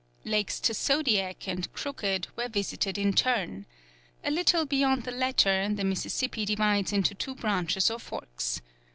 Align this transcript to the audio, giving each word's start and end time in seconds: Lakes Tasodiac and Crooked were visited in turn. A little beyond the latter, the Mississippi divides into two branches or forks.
Lakes 0.25 0.59
Tasodiac 0.59 1.47
and 1.47 1.71
Crooked 1.73 2.25
were 2.35 2.47
visited 2.49 2.97
in 2.97 3.13
turn. 3.13 3.67
A 4.23 4.31
little 4.31 4.65
beyond 4.65 5.03
the 5.03 5.11
latter, 5.11 5.69
the 5.71 5.83
Mississippi 5.83 6.43
divides 6.43 6.91
into 6.91 7.13
two 7.13 7.35
branches 7.35 7.91
or 7.91 7.99
forks. 7.99 8.63